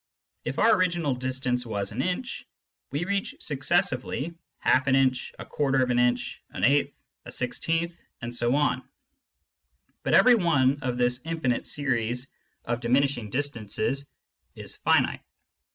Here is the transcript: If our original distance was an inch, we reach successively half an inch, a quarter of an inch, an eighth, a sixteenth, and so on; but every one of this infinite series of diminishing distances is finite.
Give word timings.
If 0.45 0.57
our 0.57 0.73
original 0.75 1.13
distance 1.13 1.63
was 1.63 1.91
an 1.91 2.01
inch, 2.01 2.47
we 2.89 3.05
reach 3.05 3.35
successively 3.39 4.33
half 4.57 4.87
an 4.87 4.95
inch, 4.95 5.31
a 5.37 5.45
quarter 5.45 5.83
of 5.83 5.91
an 5.91 5.99
inch, 5.99 6.41
an 6.49 6.63
eighth, 6.63 6.97
a 7.23 7.31
sixteenth, 7.31 8.01
and 8.19 8.33
so 8.35 8.55
on; 8.55 8.81
but 10.01 10.15
every 10.15 10.33
one 10.33 10.79
of 10.81 10.97
this 10.97 11.21
infinite 11.23 11.67
series 11.67 12.25
of 12.65 12.79
diminishing 12.81 13.29
distances 13.29 14.07
is 14.55 14.75
finite. 14.75 15.21